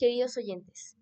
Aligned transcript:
queridos 0.00 0.38
oyentes. 0.38 0.96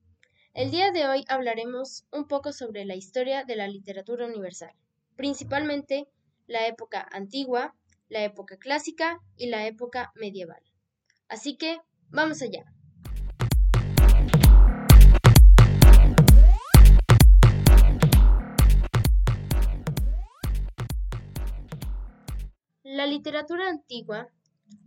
El 0.54 0.72
día 0.72 0.90
de 0.90 1.06
hoy 1.06 1.24
hablaremos 1.28 2.04
un 2.10 2.26
poco 2.26 2.52
sobre 2.52 2.84
la 2.84 2.96
historia 2.96 3.44
de 3.44 3.54
la 3.54 3.68
literatura 3.68 4.26
universal, 4.26 4.74
principalmente 5.14 6.08
la 6.48 6.66
época 6.66 7.06
antigua, 7.12 7.76
la 8.08 8.24
época 8.24 8.56
clásica 8.56 9.20
y 9.36 9.46
la 9.46 9.68
época 9.68 10.10
medieval. 10.16 10.60
Así 11.28 11.56
que, 11.56 11.80
vamos 12.08 12.42
allá. 12.42 12.64
La 22.82 23.06
literatura 23.06 23.68
antigua 23.68 24.28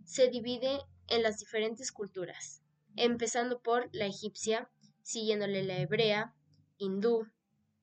se 0.04 0.28
divide 0.28 0.82
en 1.08 1.24
las 1.24 1.40
diferentes 1.40 1.94
culturas, 1.94 2.61
empezando 2.96 3.62
por 3.62 3.90
la 3.94 4.06
egipcia, 4.06 4.70
siguiéndole 5.02 5.64
la 5.64 5.80
hebrea, 5.80 6.34
hindú, 6.78 7.28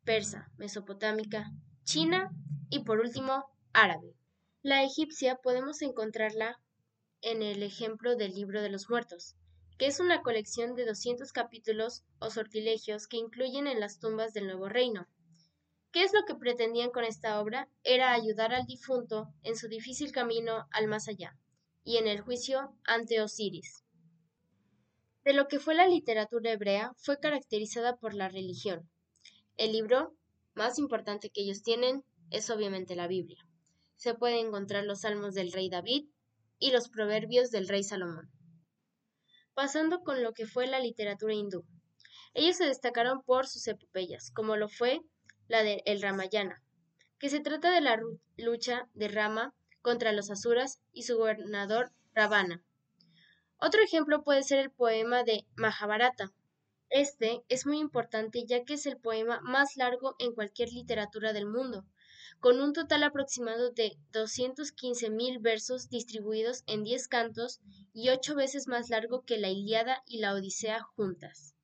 persa, 0.05 0.51
mesopotámica, 0.57 1.51
china 1.85 2.31
y 2.71 2.85
por 2.85 3.01
último 3.01 3.45
árabe. 3.73 4.15
La 4.63 4.83
egipcia 4.83 5.37
podemos 5.37 5.83
encontrarla 5.83 6.61
en 7.23 7.43
el 7.43 7.63
ejemplo 7.63 8.17
del 8.17 8.35
libro 8.35 8.63
de 8.63 8.71
los 8.71 8.89
muertos, 8.91 9.37
que 9.79 9.87
es 9.87 10.01
una 10.01 10.23
colección 10.23 10.75
de 10.75 10.85
200 10.85 11.33
capítulos 11.33 12.05
o 12.19 12.31
sortilegios 12.31 13.07
que 13.07 13.17
incluyen 13.17 13.67
en 13.67 13.81
las 13.81 13.99
tumbas 14.01 14.33
del 14.33 14.47
nuevo 14.47 14.69
reino. 14.69 15.07
¿Qué 15.93 16.03
es 16.05 16.13
lo 16.13 16.25
que 16.27 16.35
pretendían 16.35 16.91
con 16.91 17.05
esta 17.05 17.41
obra? 17.41 17.69
Era 17.83 18.13
ayudar 18.13 18.53
al 18.53 18.67
difunto 18.67 19.29
en 19.43 19.57
su 19.57 19.69
difícil 19.69 20.13
camino 20.13 20.67
al 20.73 20.89
más 20.89 21.09
allá 21.09 21.37
y 21.85 21.97
en 21.97 22.07
el 22.07 22.21
juicio 22.21 22.77
ante 22.85 23.23
Osiris. 23.23 23.85
De 25.29 25.35
lo 25.35 25.47
que 25.47 25.59
fue 25.59 25.75
la 25.75 25.87
literatura 25.87 26.53
hebrea 26.53 26.95
fue 26.97 27.21
caracterizada 27.21 27.99
por 27.99 28.15
la 28.15 28.31
religión. 28.31 28.89
El 29.59 29.73
libro 29.73 30.17
más 30.55 30.79
importante 30.79 31.29
que 31.29 31.43
ellos 31.43 31.63
tienen 31.63 32.03
es 32.31 32.49
obviamente 32.49 32.97
la 32.97 33.09
Biblia. 33.09 33.47
Se 33.97 34.15
pueden 34.15 34.47
encontrar 34.47 34.85
los 34.85 35.03
salmos 35.03 35.35
del 35.35 35.53
rey 35.53 35.69
David 35.69 36.07
y 36.59 36.71
los 36.71 36.89
proverbios 36.89 37.51
del 37.51 37.69
rey 37.69 37.85
Salomón. 37.85 38.31
Pasando 39.53 40.01
con 40.01 40.23
lo 40.23 40.33
que 40.33 40.47
fue 40.47 40.67
la 40.67 40.81
literatura 40.81 41.35
hindú. 41.35 41.63
Ellos 42.33 42.57
se 42.57 42.65
destacaron 42.65 43.21
por 43.21 43.47
sus 43.47 43.69
epopeyas, 43.69 44.31
como 44.31 44.57
lo 44.57 44.71
fue 44.71 45.03
la 45.47 45.63
de 45.63 45.83
El 45.85 46.01
Ramayana, 46.01 46.63
que 47.19 47.29
se 47.29 47.41
trata 47.41 47.71
de 47.71 47.83
la 47.83 48.01
lucha 48.39 48.89
de 48.95 49.09
Rama 49.09 49.55
contra 49.83 50.13
los 50.13 50.31
asuras 50.31 50.81
y 50.91 51.03
su 51.03 51.19
gobernador 51.19 51.93
Ravana. 52.15 52.65
Otro 53.61 53.83
ejemplo 53.83 54.23
puede 54.23 54.45
ser 54.45 54.61
el 54.61 54.71
poema 54.71 55.25
de 55.25 55.45
Mahabharata. 55.57 56.33
Este 56.91 57.43
es 57.49 57.67
muy 57.67 57.79
importante 57.79 58.45
ya 58.47 58.65
que 58.65 58.75
es 58.75 58.87
el 58.87 58.99
poema 58.99 59.41
más 59.41 59.77
largo 59.77 60.15
en 60.21 60.33
cualquier 60.33 60.73
literatura 60.73 61.33
del 61.33 61.47
mundo, 61.47 61.85
con 62.39 62.61
un 62.61 62.73
total 62.73 63.03
aproximado 63.03 63.71
de 63.73 63.97
215.000 64.13 65.43
versos 65.43 65.91
distribuidos 65.91 66.63
en 66.67 66.85
10 66.85 67.09
cantos 67.09 67.61
y 67.93 68.11
ocho 68.11 68.37
veces 68.37 68.69
más 68.69 68.91
largo 68.91 69.25
que 69.25 69.39
la 69.39 69.49
Ilíada 69.49 70.03
y 70.07 70.19
la 70.19 70.35
Odisea 70.35 70.81
juntas. 70.81 71.57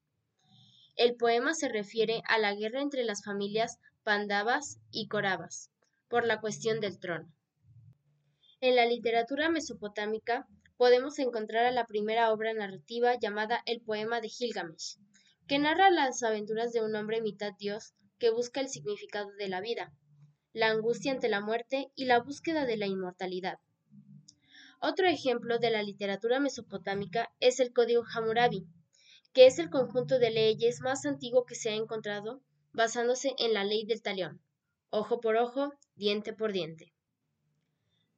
El 0.96 1.14
poema 1.14 1.54
se 1.54 1.68
refiere 1.68 2.22
a 2.28 2.38
la 2.38 2.54
guerra 2.54 2.82
entre 2.82 3.04
las 3.04 3.22
familias 3.22 3.78
Pandavas 4.02 4.80
y 4.90 5.06
Koravas 5.06 5.70
por 6.08 6.26
la 6.26 6.40
cuestión 6.40 6.80
del 6.80 6.98
trono. 6.98 7.32
En 8.60 8.74
la 8.76 8.84
literatura 8.84 9.48
mesopotámica 9.48 10.48
podemos 10.76 11.18
encontrar 11.18 11.66
a 11.66 11.70
la 11.70 11.86
primera 11.86 12.32
obra 12.32 12.52
narrativa 12.52 13.18
llamada 13.18 13.62
El 13.66 13.80
poema 13.80 14.20
de 14.20 14.28
Gilgamesh, 14.28 14.98
que 15.46 15.58
narra 15.58 15.90
las 15.90 16.22
aventuras 16.22 16.72
de 16.72 16.82
un 16.82 16.94
hombre 16.96 17.20
mitad 17.20 17.52
dios 17.58 17.94
que 18.18 18.30
busca 18.30 18.60
el 18.60 18.68
significado 18.68 19.30
de 19.38 19.48
la 19.48 19.60
vida, 19.60 19.92
la 20.52 20.68
angustia 20.70 21.12
ante 21.12 21.28
la 21.28 21.40
muerte 21.40 21.90
y 21.94 22.06
la 22.06 22.20
búsqueda 22.20 22.64
de 22.64 22.76
la 22.76 22.86
inmortalidad. 22.86 23.58
Otro 24.80 25.06
ejemplo 25.06 25.58
de 25.58 25.70
la 25.70 25.82
literatura 25.82 26.40
mesopotámica 26.40 27.32
es 27.40 27.60
el 27.60 27.72
Código 27.72 28.02
Hammurabi, 28.14 28.66
que 29.32 29.46
es 29.46 29.58
el 29.58 29.70
conjunto 29.70 30.18
de 30.18 30.30
leyes 30.30 30.80
más 30.80 31.06
antiguo 31.06 31.44
que 31.44 31.54
se 31.54 31.70
ha 31.70 31.74
encontrado 31.74 32.42
basándose 32.72 33.34
en 33.38 33.54
la 33.54 33.64
ley 33.64 33.86
del 33.86 34.02
talión, 34.02 34.42
ojo 34.90 35.20
por 35.20 35.36
ojo, 35.36 35.72
diente 35.94 36.32
por 36.32 36.52
diente. 36.52 36.92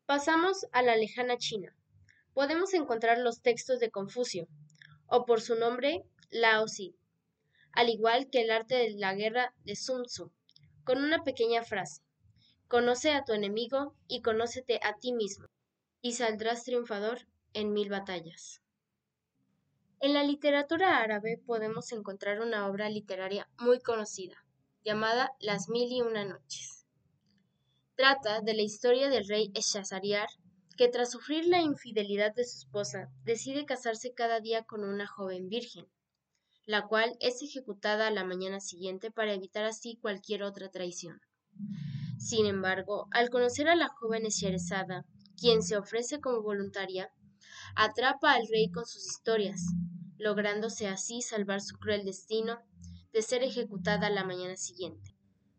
Pasamos 0.07 0.67
a 0.73 0.83
la 0.83 0.97
lejana 0.97 1.37
China. 1.37 1.76
Podemos 2.37 2.75
encontrar 2.75 3.17
los 3.17 3.41
textos 3.41 3.81
de 3.81 3.91
Confucio, 3.91 4.47
o 5.07 5.25
por 5.25 5.41
su 5.41 5.55
nombre, 5.55 6.05
Lao 6.29 6.67
Tzu, 6.67 6.95
al 7.73 7.89
igual 7.89 8.29
que 8.29 8.43
el 8.43 8.51
arte 8.51 8.75
de 8.75 8.91
la 8.91 9.15
guerra 9.15 9.55
de 9.65 9.75
Sun 9.75 10.03
Tzu, 10.03 10.31
con 10.85 11.03
una 11.03 11.25
pequeña 11.25 11.63
frase. 11.63 12.03
Conoce 12.69 13.13
a 13.13 13.25
tu 13.25 13.33
enemigo 13.33 13.97
y 14.07 14.21
conócete 14.21 14.79
a 14.83 14.99
ti 15.01 15.15
mismo, 15.15 15.47
y 16.03 16.13
saldrás 16.13 16.65
triunfador 16.65 17.27
en 17.55 17.73
mil 17.73 17.89
batallas. 17.89 18.61
En 20.01 20.13
la 20.13 20.23
literatura 20.23 20.99
árabe 20.99 21.41
podemos 21.47 21.91
encontrar 21.93 22.43
una 22.43 22.69
obra 22.69 22.91
literaria 22.91 23.49
muy 23.59 23.81
conocida, 23.81 24.45
llamada 24.85 25.33
Las 25.41 25.71
Mil 25.71 25.91
y 25.91 26.03
Una 26.03 26.27
Noches. 26.27 26.85
Trata 27.95 28.43
de 28.43 28.53
la 28.53 28.61
historia 28.61 29.09
del 29.09 29.27
rey 29.27 29.51
Eshazariar, 29.55 30.29
que 30.77 30.89
tras 30.89 31.11
sufrir 31.11 31.47
la 31.47 31.63
infidelidad 31.63 32.35
de 32.35 32.45
su 32.45 32.59
esposa, 32.59 33.11
decide 33.25 33.65
casarse 33.65 34.13
cada 34.13 34.41
día 34.41 34.65
con 34.65 34.85
una 34.85 35.07
joven 35.07 35.49
virgen, 35.49 35.87
la 36.67 36.87
cual 36.87 37.17
es 37.21 37.43
ejecutada 37.43 38.09
a 38.09 38.11
la 38.11 38.25
mañana 38.25 38.61
siguiente 38.61 39.11
para 39.11 39.33
evitar 39.33 39.65
así 39.65 39.97
cualquier 40.01 40.43
otra 40.43 40.71
traición. 40.71 41.21
Sin 42.19 42.47
embargo, 42.47 43.09
al 43.13 43.31
conocer 43.31 43.69
a 43.69 43.77
la 43.77 43.89
joven 43.89 44.27
Esherazada, 44.27 45.07
quien 45.39 45.63
se 45.63 45.77
ofrece 45.77 46.21
como 46.21 46.43
voluntaria, 46.43 47.11
atrapa 47.75 48.33
al 48.33 48.47
rey 48.49 48.71
con 48.71 48.85
sus 48.87 49.07
historias, 49.07 49.63
lográndose 50.19 50.89
así 50.89 51.23
salvar 51.23 51.61
su 51.61 51.77
cruel 51.79 52.05
destino 52.05 52.59
de 53.13 53.23
ser 53.23 53.43
ejecutada 53.43 54.11
la 54.11 54.25
mañana 54.25 54.57
siguiente, 54.57 55.15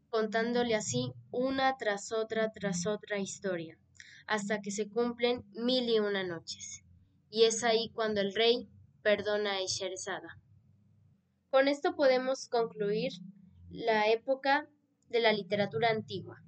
contándole 0.09 0.75
así 0.75 1.13
una 1.31 1.77
tras 1.77 2.11
otra 2.11 2.51
tras 2.51 2.85
otra 2.85 3.19
historia, 3.19 3.79
hasta 4.27 4.61
que 4.61 4.71
se 4.71 4.89
cumplen 4.89 5.43
mil 5.53 5.89
y 5.89 5.99
una 5.99 6.23
noches. 6.23 6.83
Y 7.29 7.45
es 7.45 7.63
ahí 7.63 7.89
cuando 7.93 8.21
el 8.21 8.35
rey 8.35 8.69
perdona 9.01 9.53
a 9.53 9.61
Esherazada. 9.61 10.38
Con 11.49 11.67
esto 11.67 11.95
podemos 11.95 12.49
concluir 12.49 13.13
la 13.69 14.09
época 14.09 14.67
de 15.09 15.21
la 15.21 15.31
literatura 15.31 15.89
antigua. 15.89 16.43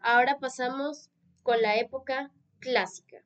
Ahora 0.00 0.38
pasamos 0.38 1.10
con 1.42 1.60
la 1.60 1.76
época 1.76 2.32
clásica. 2.58 3.22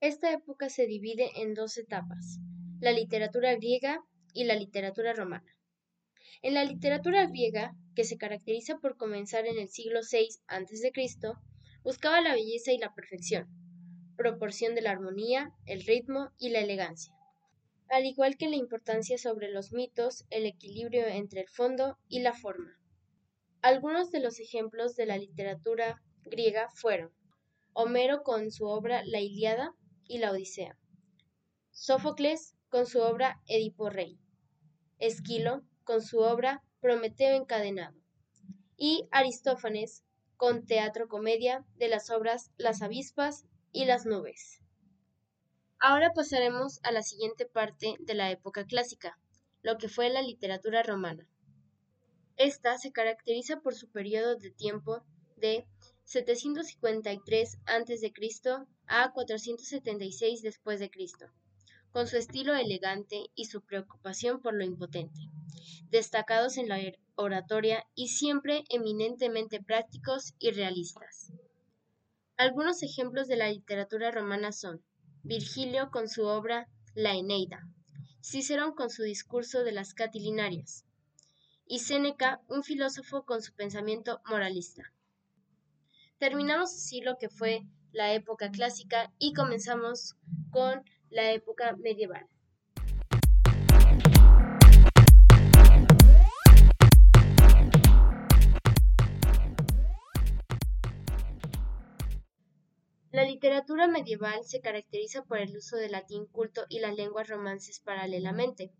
Esta 0.00 0.32
época 0.32 0.68
se 0.68 0.86
divide 0.86 1.42
en 1.42 1.54
dos 1.54 1.76
etapas, 1.76 2.38
la 2.80 2.92
literatura 2.92 3.54
griega 3.56 4.04
y 4.32 4.44
la 4.44 4.54
literatura 4.54 5.12
romana. 5.12 5.56
En 6.42 6.54
la 6.54 6.64
literatura 6.64 7.26
griega, 7.26 7.74
que 7.94 8.04
se 8.04 8.16
caracteriza 8.16 8.78
por 8.78 8.96
comenzar 8.96 9.46
en 9.46 9.58
el 9.58 9.68
siglo 9.68 10.00
VI 10.08 10.28
a.C., 10.46 10.92
buscaba 11.82 12.20
la 12.20 12.34
belleza 12.34 12.72
y 12.72 12.78
la 12.78 12.94
perfección, 12.94 13.48
proporción 14.16 14.74
de 14.74 14.82
la 14.82 14.92
armonía, 14.92 15.52
el 15.66 15.84
ritmo 15.84 16.30
y 16.38 16.50
la 16.50 16.60
elegancia, 16.60 17.12
al 17.88 18.06
igual 18.06 18.36
que 18.36 18.48
la 18.48 18.56
importancia 18.56 19.18
sobre 19.18 19.50
los 19.50 19.72
mitos, 19.72 20.24
el 20.30 20.46
equilibrio 20.46 21.06
entre 21.06 21.40
el 21.40 21.48
fondo 21.48 21.98
y 22.08 22.20
la 22.20 22.34
forma. 22.34 22.78
Algunos 23.62 24.10
de 24.10 24.20
los 24.20 24.38
ejemplos 24.38 24.94
de 24.94 25.06
la 25.06 25.18
literatura 25.18 26.00
griega 26.22 26.68
fueron 26.74 27.10
Homero 27.72 28.22
con 28.22 28.50
su 28.50 28.66
obra 28.66 29.02
La 29.04 29.20
Ilíada, 29.20 29.72
y 30.08 30.18
la 30.18 30.32
Odisea. 30.32 30.76
Sófocles 31.70 32.56
con 32.68 32.86
su 32.86 33.00
obra 33.00 33.40
Edipo 33.46 33.90
Rey. 33.90 34.18
Esquilo 34.98 35.62
con 35.84 36.02
su 36.02 36.18
obra 36.18 36.62
Prometeo 36.80 37.34
encadenado. 37.36 37.96
Y 38.76 39.08
Aristófanes 39.10 40.04
con 40.36 40.66
teatro 40.66 41.08
comedia 41.08 41.64
de 41.76 41.88
las 41.88 42.10
obras 42.10 42.52
Las 42.56 42.82
avispas 42.82 43.46
y 43.72 43.84
las 43.86 44.06
nubes. 44.06 44.60
Ahora 45.80 46.12
pasaremos 46.12 46.80
a 46.82 46.92
la 46.92 47.02
siguiente 47.02 47.46
parte 47.46 47.94
de 48.00 48.14
la 48.14 48.30
época 48.30 48.64
clásica, 48.64 49.18
lo 49.62 49.78
que 49.78 49.88
fue 49.88 50.08
la 50.10 50.22
literatura 50.22 50.82
romana. 50.82 51.28
Esta 52.36 52.78
se 52.78 52.92
caracteriza 52.92 53.60
por 53.60 53.74
su 53.74 53.90
periodo 53.90 54.36
de 54.36 54.50
tiempo 54.50 55.02
de 55.36 55.66
753 56.04 57.58
a.C. 57.66 58.12
a 58.86 59.12
476 59.12 60.42
después 60.42 60.80
de 60.80 60.90
Cristo, 60.90 61.26
con 61.98 62.06
su 62.06 62.16
estilo 62.16 62.54
elegante 62.54 63.24
y 63.34 63.46
su 63.46 63.60
preocupación 63.60 64.40
por 64.40 64.54
lo 64.54 64.62
impotente, 64.62 65.18
destacados 65.90 66.56
en 66.56 66.68
la 66.68 66.78
oratoria 67.16 67.88
y 67.96 68.06
siempre 68.06 68.62
eminentemente 68.68 69.60
prácticos 69.60 70.32
y 70.38 70.52
realistas. 70.52 71.32
Algunos 72.36 72.84
ejemplos 72.84 73.26
de 73.26 73.34
la 73.34 73.50
literatura 73.50 74.12
romana 74.12 74.52
son 74.52 74.80
Virgilio 75.24 75.90
con 75.90 76.08
su 76.08 76.22
obra 76.22 76.68
La 76.94 77.16
Eneida, 77.16 77.68
Cicerón 78.22 78.76
con 78.76 78.90
su 78.90 79.02
discurso 79.02 79.64
de 79.64 79.72
las 79.72 79.92
Catilinarias, 79.92 80.84
y 81.66 81.80
Séneca, 81.80 82.40
un 82.46 82.62
filósofo 82.62 83.24
con 83.24 83.42
su 83.42 83.52
pensamiento 83.54 84.20
moralista. 84.24 84.92
Terminamos 86.18 86.72
así 86.72 87.00
lo 87.00 87.18
que 87.18 87.28
fue 87.28 87.66
la 87.90 88.14
época 88.14 88.52
clásica 88.52 89.12
y 89.18 89.32
comenzamos 89.32 90.14
con 90.52 90.84
la 91.10 91.32
época 91.32 91.74
medieval. 91.76 92.26
La 103.10 103.24
literatura 103.24 103.88
medieval 103.88 104.44
se 104.44 104.60
caracteriza 104.60 105.24
por 105.24 105.38
el 105.38 105.56
uso 105.56 105.76
del 105.76 105.92
latín 105.92 106.26
culto 106.26 106.66
y 106.68 106.78
las 106.78 106.94
lenguas 106.94 107.26
romances 107.26 107.80
paralelamente, 107.80 108.70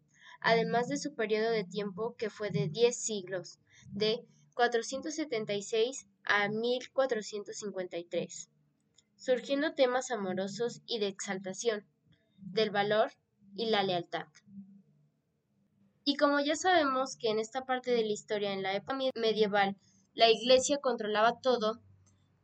además 0.40 0.88
de 0.88 0.98
su 0.98 1.14
periodo 1.14 1.50
de 1.50 1.64
tiempo 1.64 2.14
que 2.14 2.30
fue 2.30 2.50
de 2.50 2.68
10 2.68 2.96
siglos, 2.96 3.58
de 3.90 4.24
476 4.54 6.06
a 6.24 6.48
1453, 6.48 8.50
surgiendo 9.16 9.74
temas 9.74 10.10
amorosos 10.10 10.82
y 10.86 10.98
de 10.98 11.08
exaltación, 11.08 11.86
del 12.40 12.70
valor 12.70 13.12
y 13.54 13.66
la 13.66 13.82
lealtad. 13.82 14.26
Y 16.04 16.16
como 16.16 16.40
ya 16.40 16.56
sabemos 16.56 17.16
que 17.16 17.28
en 17.28 17.38
esta 17.38 17.66
parte 17.66 17.90
de 17.90 18.02
la 18.02 18.12
historia, 18.12 18.52
en 18.52 18.62
la 18.62 18.74
época 18.74 18.98
medieval, 19.14 19.76
la 20.14 20.30
Iglesia 20.30 20.78
controlaba 20.78 21.38
todo, 21.42 21.80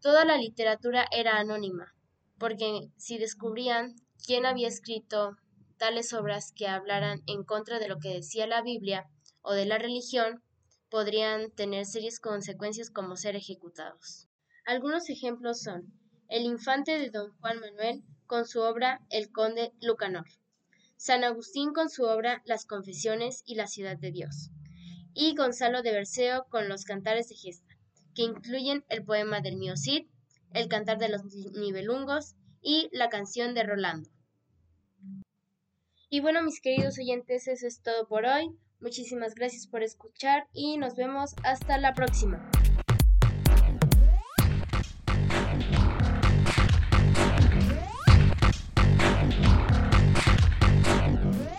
toda 0.00 0.24
la 0.24 0.36
literatura 0.36 1.06
era 1.10 1.38
anónima, 1.38 1.94
porque 2.38 2.90
si 2.98 3.16
descubrían 3.18 3.94
quién 4.26 4.44
había 4.44 4.68
escrito 4.68 5.36
tales 5.78 6.12
obras 6.12 6.52
que 6.54 6.68
hablaran 6.68 7.22
en 7.26 7.42
contra 7.42 7.78
de 7.78 7.88
lo 7.88 7.98
que 7.98 8.14
decía 8.14 8.46
la 8.46 8.62
Biblia 8.62 9.08
o 9.40 9.52
de 9.52 9.66
la 9.66 9.78
religión, 9.78 10.42
podrían 10.90 11.50
tener 11.50 11.86
serias 11.86 12.20
consecuencias 12.20 12.90
como 12.90 13.16
ser 13.16 13.34
ejecutados. 13.34 14.28
Algunos 14.66 15.08
ejemplos 15.08 15.62
son 15.62 15.92
el 16.28 16.44
infante 16.44 16.98
de 16.98 17.10
don 17.10 17.32
Juan 17.38 17.60
Manuel 17.60 18.04
con 18.26 18.46
su 18.46 18.60
obra 18.60 19.00
El 19.10 19.30
conde 19.30 19.72
Lucanor, 19.80 20.26
San 20.96 21.24
Agustín 21.24 21.72
con 21.72 21.90
su 21.90 22.04
obra 22.04 22.42
Las 22.44 22.66
Confesiones 22.66 23.42
y 23.46 23.54
la 23.54 23.66
Ciudad 23.66 23.96
de 23.96 24.10
Dios, 24.10 24.50
y 25.12 25.34
Gonzalo 25.34 25.82
de 25.82 25.92
Berceo 25.92 26.46
con 26.48 26.68
los 26.68 26.84
Cantares 26.84 27.28
de 27.28 27.36
Gesta, 27.36 27.76
que 28.14 28.22
incluyen 28.22 28.84
el 28.88 29.04
poema 29.04 29.40
del 29.40 29.56
Mío 29.56 29.76
Cid, 29.76 30.06
el 30.52 30.68
Cantar 30.68 30.98
de 30.98 31.08
los 31.08 31.24
Nibelungos 31.24 32.36
y 32.62 32.88
la 32.92 33.08
canción 33.08 33.54
de 33.54 33.64
Rolando. 33.64 34.08
Y 36.08 36.20
bueno, 36.20 36.42
mis 36.42 36.60
queridos 36.60 36.98
oyentes, 36.98 37.48
eso 37.48 37.66
es 37.66 37.82
todo 37.82 38.06
por 38.06 38.24
hoy. 38.24 38.56
Muchísimas 38.80 39.34
gracias 39.34 39.66
por 39.66 39.82
escuchar 39.82 40.46
y 40.52 40.78
nos 40.78 40.94
vemos 40.94 41.34
hasta 41.42 41.78
la 41.78 41.92
próxima. 41.94 42.50